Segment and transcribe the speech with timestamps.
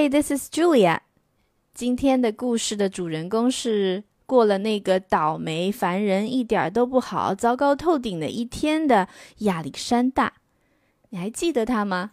[0.00, 1.00] Hi, this is Julia.
[1.74, 9.08] 今天的故事的主人公是过了那个倒霉、烦人、一点都不好、糟糕透顶的一天的
[9.40, 10.32] 亚历山大。
[11.10, 12.12] 你还记得他吗？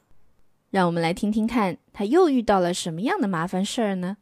[0.70, 4.17] 让我们来听听看，他又遇到了什么样的麻烦事儿呢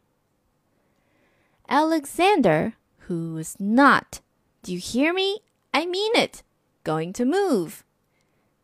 [1.68, 2.74] ？Alexander,
[3.08, 4.20] who is not,
[4.62, 5.42] do you hear me?
[5.72, 6.42] I mean it,
[6.84, 7.80] going to move.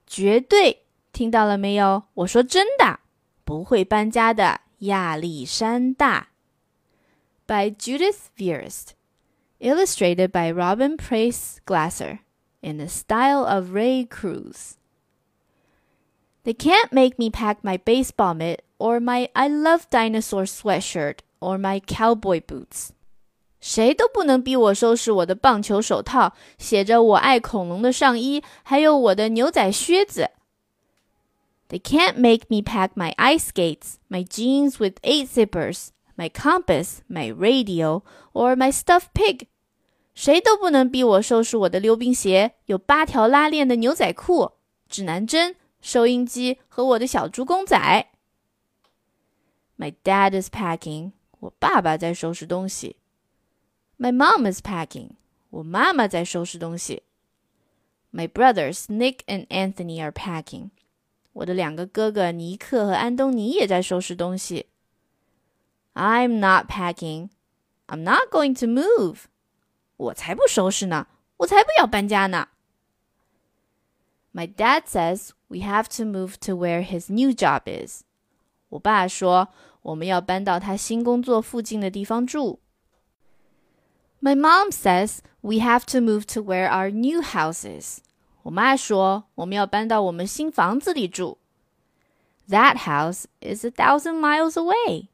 [0.05, 2.03] 绝对听到了没有？
[2.13, 2.99] 我说真的，
[3.43, 6.29] 不会搬家的压力山大
[7.47, 8.93] ，by Judith Viorst,
[9.59, 12.19] illustrated by Robin Preiss Glasser
[12.61, 14.77] in the style of Ray Cruz.
[16.43, 21.59] They can't make me pack my baseball mitt or my I love dinosaur sweatshirt or
[21.59, 22.89] my cowboy boots.
[23.59, 30.31] 谁都不能逼我收拾我的棒球手套，写着“我爱恐龙”的上衣，还有我的牛仔靴子。
[31.70, 37.26] They can't make me pack my ice skates, my jeans with eight zippers, my compass, my
[37.28, 39.48] radio, or my stuffed pig.
[40.14, 44.52] 谁都不能逼我收拾我的溜冰鞋、有八条拉链的牛仔裤、
[44.88, 47.76] 指南针、收音机和我的小猪公仔。
[49.76, 51.12] My dad is packing.
[51.40, 52.96] 我爸爸在收拾东西。
[53.98, 55.10] My mom is packing.
[55.50, 57.02] 我妈妈在收拾东西。
[58.10, 60.70] My brothers Nick and Anthony are packing.
[61.32, 64.66] 我的两个哥哥尼克和安东尼也在收拾东西。
[65.94, 67.30] I'm not packing.
[67.86, 69.24] I'm not going to move.
[69.96, 71.06] 我才不收拾呢，
[71.38, 72.48] 我才不要搬家呢。
[74.32, 78.02] My dad says we have to move to where his new job is.
[78.68, 79.48] 我爸说
[79.82, 82.60] 我们要搬到他新工作附近的地方住。
[84.20, 88.00] My mom says we have to move to where our new house is.
[88.43, 91.37] 我妈说我们要搬到我们新房子里住。
[92.49, 95.07] That house is a thousand miles away.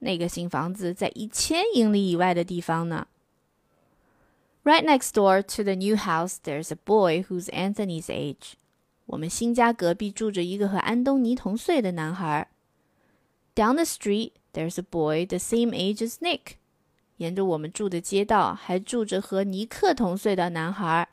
[0.00, 3.06] 那个新房子在一千英里以外的地方呢。
[4.64, 8.54] Right next door to the new house, there's a boy who's Anthony's age.
[9.06, 12.48] 我们新家隔壁住着一个和安东尼同岁的男孩。
[13.54, 16.56] Down the street, there's a boy the same age as Nick.
[17.16, 21.08] 沿着我们住的街道还住着和尼克同岁的男孩。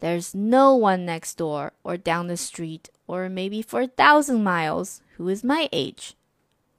[0.00, 5.00] There's no one next door or down the street or maybe for a thousand miles
[5.18, 6.12] who is my age.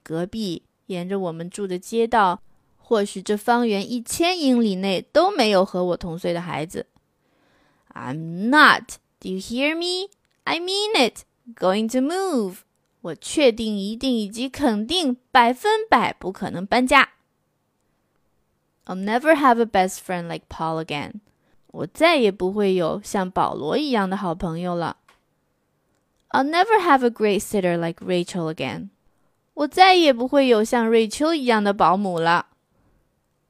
[0.04, 2.42] 隔壁沿着我们住的街道，
[2.78, 6.88] 或许这方圆一千英里内都没有和我同岁的孩子。
[7.94, 8.98] I'm not.
[9.20, 10.10] Do you hear me?
[10.44, 11.24] I mean it.
[11.56, 12.62] Going to move.
[13.02, 17.10] 我确定、一定以及肯定百分百不可能搬家。
[18.86, 21.22] I'll never have a best friend like Paul again.
[21.76, 24.98] 我再也不会有像保罗一样的好朋友了。
[26.30, 28.90] I'll never have a great sitter like Rachel again.
[29.54, 32.48] 我再也不会有像瑞秋一样的保姆了。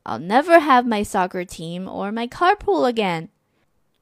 [0.04, 3.30] I'll never have my soccer team or my carpool again.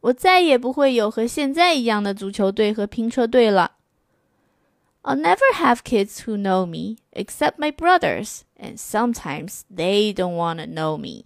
[0.01, 3.73] 我再也不会有和现在一样的足球队和拼车队了。
[5.03, 10.65] I'll never have kids who know me except my brothers, and sometimes they don't want to
[10.65, 11.25] know me.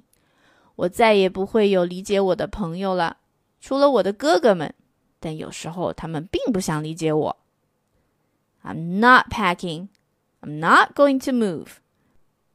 [0.79, 3.17] 我再也不会有理解我的朋友了，
[3.61, 4.73] 除了我的哥哥们，
[5.19, 7.37] 但有时候他们并不想理解我。
[8.63, 9.89] I'm not packing.
[10.41, 11.79] I'm not going to move.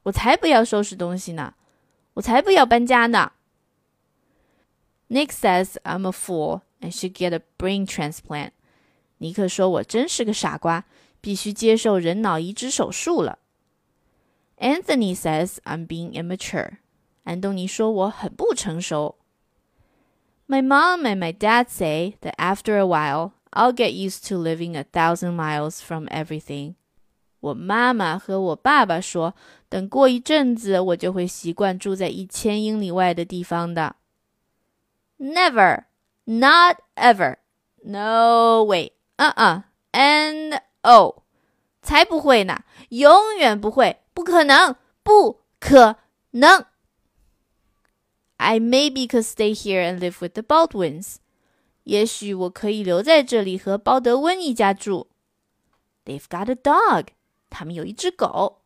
[0.03, 1.55] 我才不要收拾东西呢，
[2.13, 3.33] 我才不要搬家呢。
[5.09, 8.51] Nick says I'm a fool and should get a brain transplant.
[9.17, 10.85] 尼克说我真是个傻瓜，
[11.19, 13.39] 必须接受人脑移植手术了。
[14.59, 16.77] Anthony says I'm being immature.
[17.24, 19.16] 安东尼说我很不成熟。
[20.46, 24.84] My mom and my dad say that after a while, I'll get used to living a
[24.84, 26.74] thousand miles from everything.
[27.40, 29.34] 我妈妈和我爸爸说，
[29.68, 33.96] 等过一阵子，我就会习惯住在一千英里外的地方的。
[35.18, 35.84] Never,
[36.24, 37.36] not ever,
[37.84, 39.62] no way, uh-uh,
[39.92, 41.22] and oh，
[41.82, 45.96] 才不会呢，永远不会，不可能，不可
[46.32, 46.64] 能。
[48.43, 51.15] I maybe could stay here and live with the Baldwins.
[51.15, 51.15] Baldwins。
[51.85, 55.07] 也许我可以留在这里和鲍德温一家住。
[56.05, 56.55] They've got a dog.
[56.55, 57.07] dog。
[57.49, 58.61] 他们有一只狗。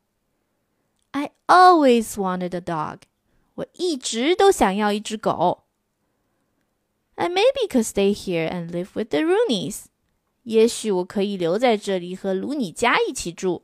[1.12, 2.62] I always wanted a dog.
[2.62, 3.00] dog。
[3.56, 5.66] 我一直都想要一只狗。
[7.16, 9.86] I maybe could stay here and live with the Rooneys。
[10.44, 13.64] 也许我可以留在这里和卢尼家一起住。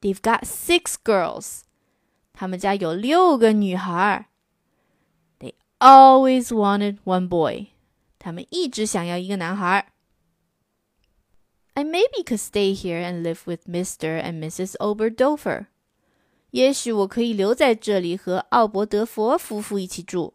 [0.00, 1.62] They've got six girls.
[2.32, 4.31] 他们家有六个女孩。
[5.82, 7.66] Always wanted one boy.
[8.20, 9.88] 他们一直想要一个男孩。
[11.74, 14.22] I maybe could stay here and live with Mr.
[14.22, 14.76] and Mrs.
[14.76, 15.66] Oberdofer.
[16.50, 20.34] 也许我可以留在这里和奥伯德佛夫妇一起住。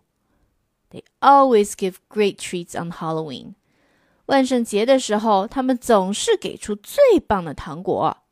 [0.90, 3.54] They always give great treats on Halloween.
[4.26, 8.24] 万圣节的时候，他们总是给出最棒的糖果。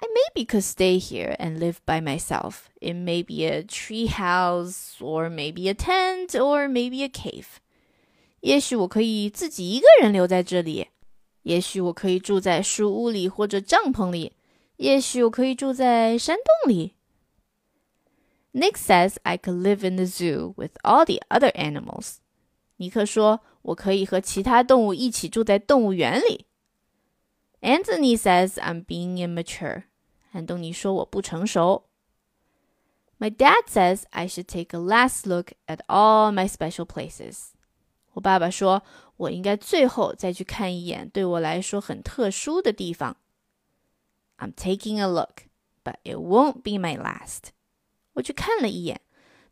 [0.00, 2.68] I maybe could stay here and live by myself.
[2.80, 7.46] It may be a tree house, or maybe a tent, or maybe a cave.
[8.40, 10.88] 也许我可以自己一个人留在这里，
[11.42, 14.34] 也许我可以住在树屋里或者帐篷里，
[14.76, 16.92] 也许我可以住在山洞里。
[18.52, 22.16] Nick says I could live in the zoo with all the other animals.
[22.76, 26.44] 尼克说我可以和其他动物一起住在动物园里。
[27.62, 29.84] Anthony says I'm being immature.
[30.32, 31.84] 安东尼说我不成熟。
[33.18, 37.52] My dad says I should take a last look at all my special places.
[38.12, 38.82] 我爸爸说
[39.16, 43.16] 我应该最后再去看一眼对我来说很特殊的地方。
[44.38, 45.44] I'm taking a look,
[45.82, 47.50] but it won't be my last.
[48.14, 49.00] 我去看了一眼，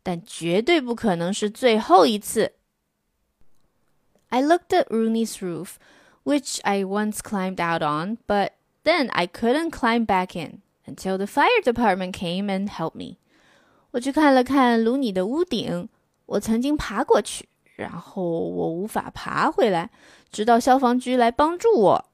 [0.03, 2.53] 但绝对不可能是最后一次。
[4.29, 5.77] I looked at Rooney's roof,
[6.23, 8.51] which I once climbed out on, but
[8.83, 13.17] then I couldn't climb back in until the fire department came and helped me.
[13.91, 15.89] 我去看了看卢尼的屋顶，
[16.25, 19.89] 我曾经爬过去，然后我无法爬回来，
[20.31, 22.05] 直到消防局来帮助我。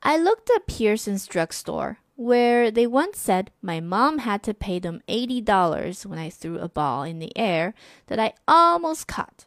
[0.00, 5.00] I looked at Pearson's drugstore, where they once said my mom had to pay them
[5.06, 7.74] eighty dollars when I threw a ball in the air
[8.08, 9.46] that I almost caught.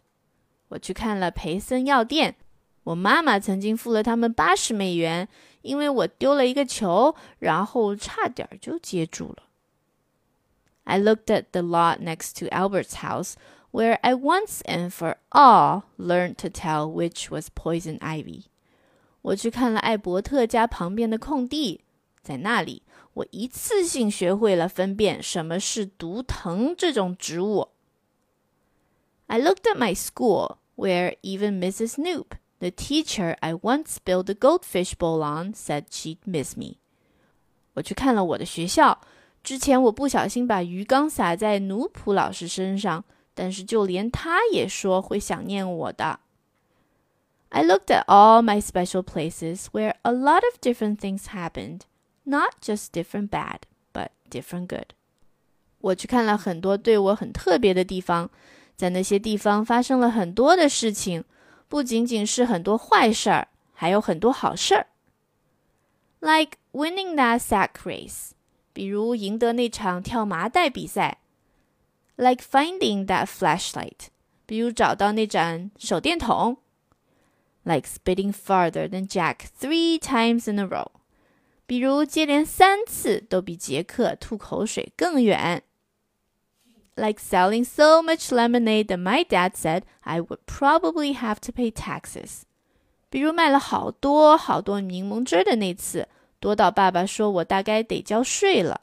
[0.70, 2.36] 我去看了培森药店，
[2.84, 5.28] 我妈妈曾经付了他们八十美元，
[5.62, 9.44] 因为我丢了一个球，然后差点就接住了。
[10.84, 13.36] I looked at the lot next to Albert's house,
[13.72, 18.44] where I once and for all learned to tell which was poison ivy.
[19.22, 21.82] 我去看了艾伯特家旁边的空地，
[22.22, 22.84] 在那里，
[23.14, 27.70] 我一次性学会了分辨什么是毒藤这种植物。
[29.28, 31.98] I looked at my school, where even Mrs.
[31.98, 32.26] Noop,
[32.60, 36.78] the teacher I once spilled the goldfish bowl on, said she'd miss me.
[37.74, 39.02] 我去看了我的学校，
[39.44, 43.04] 之前我不小心把鱼缸洒在奴普老师身上，
[43.34, 46.20] 但是就连他也说会想念我的。
[47.50, 51.82] I looked at all my special places where a lot of different things happened,
[52.24, 53.60] not just different bad,
[53.92, 54.94] but different good.
[55.80, 58.30] 我去看了很多对我很特别的地方，
[58.76, 61.24] 在那些地方发生了很多的事情，
[61.68, 64.88] 不仅仅是很多坏事儿，还有很多好事儿。
[66.20, 68.32] Like winning that sack race，
[68.72, 71.18] 比如赢得那场跳麻袋比赛；
[72.16, 74.08] like finding that flashlight，
[74.46, 76.58] 比如找到那盏手电筒；
[77.64, 80.88] like spitting farther than Jack three times in a row，
[81.66, 85.64] 比如接连三次都比杰克吐口水更远。
[86.98, 91.72] like selling so much lemonade that my dad said I would probably have to pay
[91.72, 92.44] taxes.
[93.10, 96.08] 比如卖了好多好多柠檬汁的那次，
[96.40, 98.82] 多到爸爸说我大概得交税了。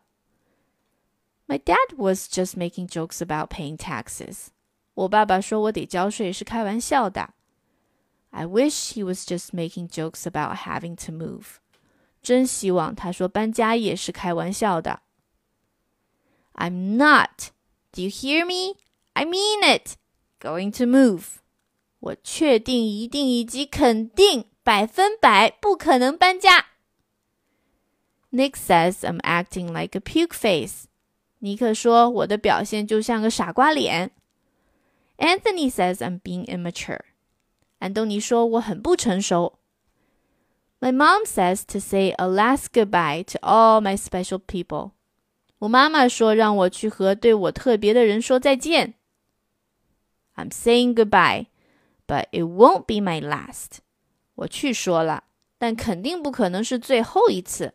[1.46, 4.48] My dad was just making jokes about paying taxes.
[4.94, 7.34] 我爸爸说我得交税是开玩笑的。
[8.30, 11.56] I wish he was just making jokes about having to move.
[12.22, 15.00] 真希望他说搬家也是开玩笑的。
[16.54, 17.50] I'm not
[17.94, 18.74] do you hear me?
[19.14, 19.96] I mean it.
[20.40, 21.40] Going to move.
[21.98, 26.66] 我确定、一定以及肯定百分百不可能搬家。
[28.32, 30.84] Nick says I'm acting like a puke face.
[31.40, 34.12] 尼克说我的表现就像个傻瓜脸。
[35.18, 37.00] Anthony says I'm being immature.
[37.80, 39.58] 安东尼说我很不成熟。
[40.80, 44.92] My mom says to say a last goodbye to all my special people.
[45.60, 48.94] 我妈妈说让我去和对我特别的人说再见。
[50.34, 51.46] I'm saying goodbye,
[52.06, 53.80] but it won't be my last.
[54.36, 55.24] 我去说了，
[55.58, 57.74] 但肯定不可能是最后一次。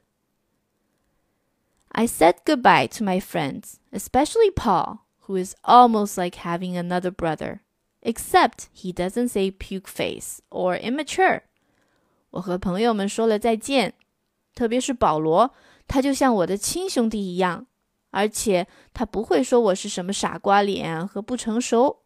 [1.89, 7.59] I said goodbye to my friends, especially Paul, who is almost like having another brother,
[8.01, 11.43] except he doesn't say puke face or immature.
[12.31, 13.93] 我和朋友们说了再见，
[14.55, 15.53] 特别是保罗，
[15.87, 17.67] 他就像我的亲兄弟一样。
[18.11, 22.03] 而且他不会说我是什么傻瓜脸和不成熟。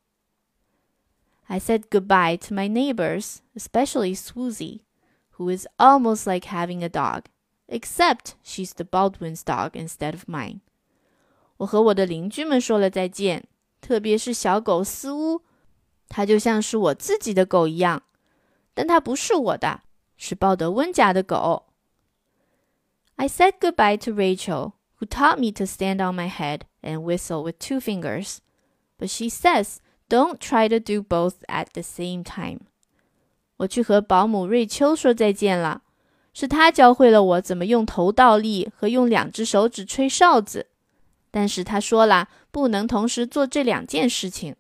[1.47, 4.81] I said goodbye to my neighbors, especially Swoozy,
[5.37, 7.23] who is almost like having a dog,
[7.67, 10.59] except she's the Baldwin's dog instead of mine.
[11.57, 13.45] 我和我的邻居们说了再见，
[13.81, 15.41] 特别是小狗斯乌，
[16.07, 18.03] 它就像是我自己的狗一样，
[18.73, 19.81] 但它不是我的，
[20.17, 21.65] 是鲍德温家的狗。
[23.15, 24.73] I said goodbye to Rachel,
[25.03, 28.39] who taught me to stand on my head and whistle with two fingers.
[28.97, 29.77] But she says
[30.09, 32.61] don't try to do both at the same time.
[33.57, 35.81] 我去和保姆瑞秋说再见了，
[36.33, 40.67] 是她教会了我怎么用头倒立和用两只手指吹哨子。
[41.31, 44.55] 但是她说了，不能同时做这两件事情。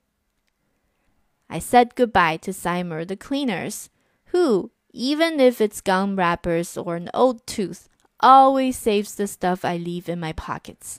[1.47, 3.87] I said goodbye to Simon the cleaners,
[4.31, 7.85] who, even if it's gum wrappers or an old tooth,
[8.19, 10.97] always saves the stuff I leave in my pockets.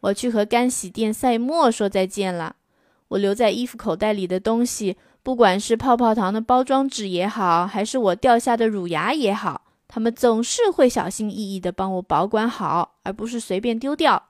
[0.00, 2.56] 我去和干洗店赛默说再见了。
[3.08, 14.28] 我留在衣服口袋里的东西，不管是泡泡糖的包装纸也好，还是我掉下的乳牙也好，他们总是会小心翼翼地帮我保管好，而不是随便丢掉。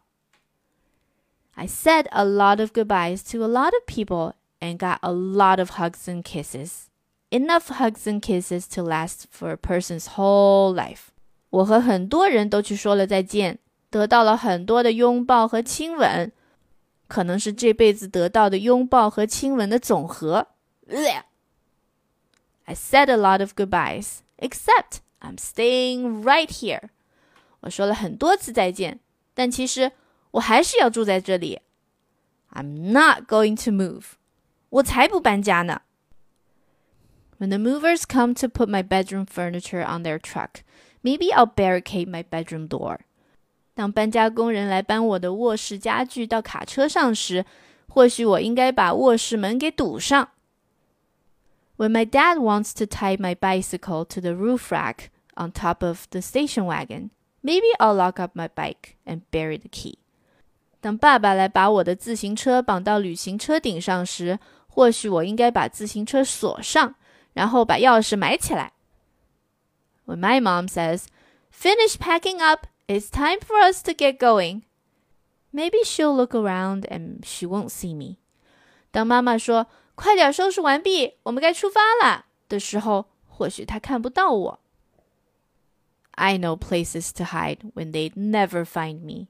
[1.54, 5.58] I said a lot of goodbyes to a lot of people and got a lot
[5.58, 6.84] of hugs and kisses.
[7.30, 11.10] Enough hugs and kisses to last for a person's whole life.
[11.52, 13.58] 我和很多人都去说了再见，
[13.90, 16.30] 得到了很多的拥抱和亲吻，
[17.06, 20.48] 可能是这辈子得到的拥抱和亲吻的总和。
[22.64, 26.90] I said a lot of goodbyes, except I'm staying right here.
[27.60, 29.00] 我说了很多次再见，
[29.34, 29.92] 但其实
[30.32, 31.60] 我还是要住在这里。
[32.52, 34.04] I'm not going to move.
[34.68, 35.82] 我才不搬家呢。
[37.38, 40.62] When the movers come to put my bedroom furniture on their truck,
[41.02, 42.98] maybe I'll barricade my bedroom door.
[43.74, 47.44] 当搬家工人来搬我的卧室家具到卡车上时，
[47.88, 50.30] 或许我应该把卧室门给堵上。
[51.76, 56.20] When my dad wants to tie my bicycle to the roof rack on top of the
[56.20, 59.98] station wagon, maybe I'll lock up my bike and bury the key.
[60.80, 66.96] 当爸爸来把我的自行车绑到旅行车顶上时，或许我应该把自行车锁上，
[67.34, 68.72] 然后把钥匙埋起来。
[70.05, 71.07] when my mom says,
[71.49, 74.63] Finish packing up, it's time for us to get going.
[75.51, 78.17] Maybe she'll look around and she won't see me.
[78.91, 84.59] 当妈妈说“快点收拾完毕，我们该出发啦”的时候，或许她看不到我。
[86.11, 89.27] I know places to hide when they'd never find me。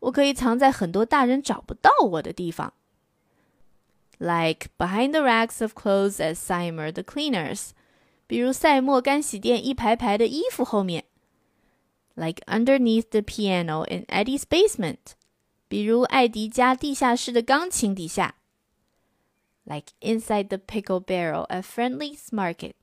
[0.00, 2.72] 我可以藏在很多大人找不到我的地方
[4.18, 7.70] ，like behind the racks of clothes at Seymour the Cleaners。
[8.27, 11.05] 比如赛默干洗店一排排的衣服后面。
[12.15, 15.15] like underneath the piano in Eddie's basement，
[15.67, 18.33] 比如艾迪家地下室的钢琴底下；
[19.63, 22.73] like inside the pickle barrel at Friendly's Market，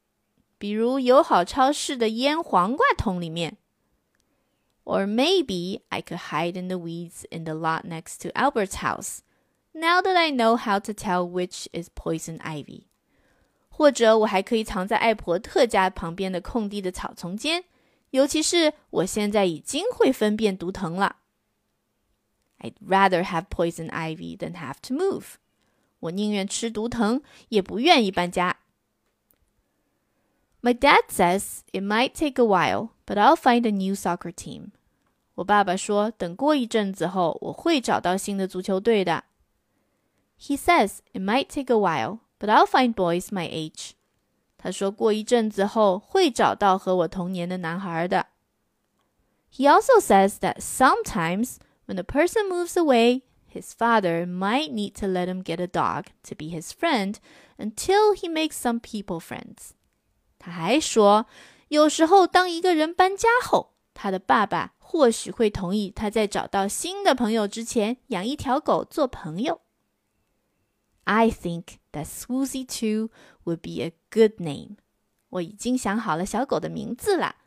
[0.59, 3.59] 比如友好超市的腌黄瓜桶里面。
[4.85, 9.19] Or maybe I could hide in the weeds in the lot next to Albert's house.
[9.73, 12.85] Now that I know how to tell which is poison ivy，
[13.83, 17.65] 或者我还可以藏在艾伯特家旁边的空地的草丛间。
[18.11, 21.17] 尤其是我现在已经会分辨毒藤了。
[22.61, 25.35] I'd rather have poison ivy than have to move。
[26.01, 28.57] 我宁愿吃毒藤，也不愿意搬家。
[30.61, 34.71] My dad says it might take a while, but I'll find a new soccer team。
[35.35, 39.25] 我爸爸说，等过一阵子后，我会找到新的足球队的。
[40.41, 43.93] He says it might take a while, but I'll find boys my age。
[44.57, 48.27] 他说过一阵子后会找到和我同年的男孩的。
[49.53, 55.27] He also says that sometimes when a person moves away, his father might need to let
[55.27, 57.17] him get a dog to be his friend
[57.57, 59.71] until he makes some people friends.
[60.39, 61.27] 他还说，
[61.69, 69.61] 有时候当一个人搬家后，他的爸爸或许会同意他在找到新的朋友之前养一条狗做朋友。
[71.05, 73.10] I think that Swoozie Two
[73.46, 74.76] would be a good name.
[75.30, 77.38] 我已经想好了小狗的名字了。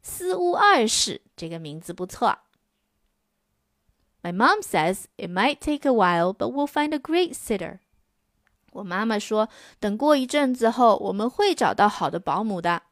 [0.00, 2.38] 斯乌二世这个名字不错。
[4.22, 7.78] My mom says it might take a while, but we'll find a great sitter.
[8.72, 12.82] 我妈妈说，等过一阵子后，我们会找到好的保姆的。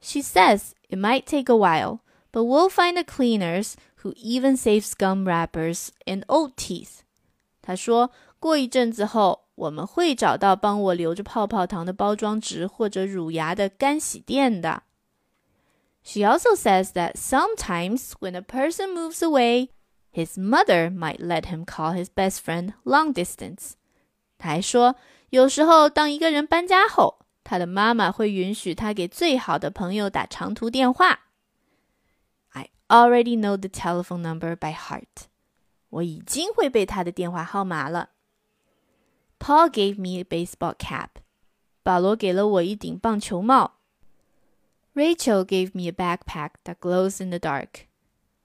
[0.00, 4.84] She says it might take a while, but we'll find the cleaners who even save
[4.96, 7.00] gum wrappers and old teeth.
[7.60, 8.10] 她说
[8.41, 14.83] 过一阵子后，我们会找到帮我留着泡泡糖的包装纸或者乳牙的干洗店的。
[16.03, 19.69] She also says that sometimes when a person moves away,
[20.13, 23.71] his mother might let him call his best friend long distance。
[24.37, 24.95] 他还说，
[25.31, 31.21] 有时候当一个人搬家后，他的妈妈会允许他给最好的朋友打长途电话。
[32.49, 35.25] I already know the telephone number by heart。
[35.89, 38.11] 我已经会背他的电话号码了。
[39.41, 41.21] Paul gave me a baseball cap.
[41.83, 43.75] 保罗给了我一顶棒球帽。
[44.93, 47.85] Rachel gave me a backpack that glows in the dark.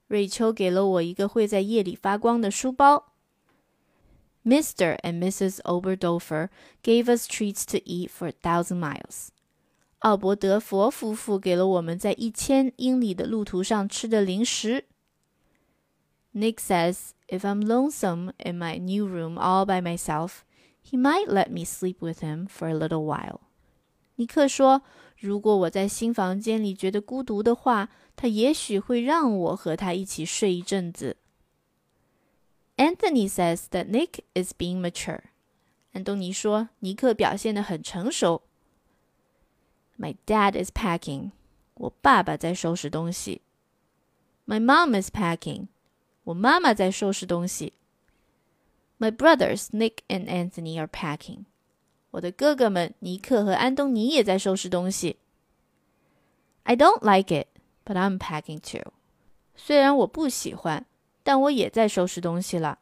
[0.07, 3.13] 瑞秋给了我一个会在夜里发光的书包。
[4.45, 4.99] Mr.
[5.01, 5.61] and Mrs.
[5.63, 6.49] Oberdorfer
[6.83, 9.29] gave us treats to eat for a thousand miles.
[9.99, 14.85] 奥伯德佛夫妇给了我们在一千英里的路途上吃的零食。
[16.33, 20.43] Nick says if I'm lonesome in my new room all by myself,
[20.87, 23.39] he might let me sleep with him for a little while.
[24.15, 24.83] 尼克说，
[25.17, 31.17] 如果我在新房间里觉得孤独的话，他也许会让我和他一起睡一阵子。
[32.77, 35.21] Anthony says that Nick is being mature.
[35.93, 38.43] 安东尼说，尼克表现得很成熟。
[39.97, 41.31] My dad is packing.
[41.75, 43.41] 我爸爸在收拾东西。
[44.45, 45.67] My mom is packing.
[46.25, 47.73] 我妈妈在收拾东西。
[48.97, 51.45] My brothers Nick and Anthony are packing.
[52.11, 55.17] 我的哥哥们尼克和安东尼也在收拾东西。
[56.63, 57.47] I don't like it,
[57.83, 58.93] but I'm packing too.
[59.55, 60.85] 虽然我不喜欢，
[61.23, 62.79] 但我也在收拾东西了。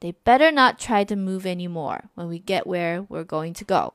[0.00, 3.94] They better not try to move anymore when we get where we're going to go.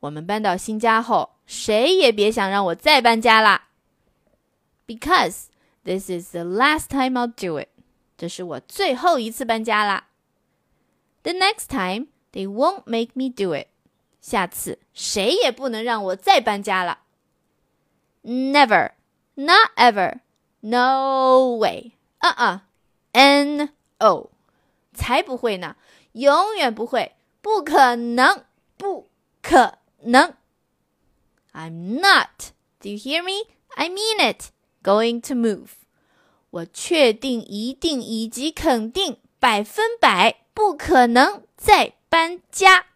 [0.00, 3.68] 我们搬到新家后，谁也别想让我再搬家啦。
[4.86, 5.46] Because
[5.82, 7.68] this is the last time I'll do it.
[8.18, 10.08] 这是我最后一次搬家啦。
[11.22, 13.68] The next time they won't make me do it.
[14.20, 17.00] 下次谁也不能让我再搬家了。
[18.22, 18.92] Never,
[19.34, 20.20] not ever,
[20.60, 21.92] no way.
[22.18, 22.68] 啊啊，
[23.12, 24.30] N O，
[24.94, 25.76] 才不会呢，
[26.12, 28.44] 永远不会，不可能，
[28.78, 29.10] 不
[29.42, 30.34] 可能。
[31.52, 32.52] I'm not.
[32.80, 33.50] Do you hear me?
[33.76, 34.50] I mean it.
[34.82, 35.68] Going to move.
[36.51, 42.87] 我确定、一定以及肯定，百分百不可能再搬家。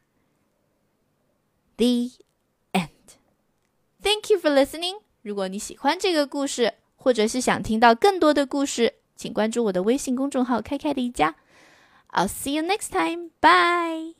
[1.77, 2.12] The
[2.72, 2.89] end.
[4.01, 5.01] Thank you for listening.
[5.22, 11.36] 如果你喜欢这个故事，或者是想听到更多的故事，请关注我的微信公众号“开开的一家”。
[12.12, 13.30] I'll see you next time.
[13.39, 14.12] Bye.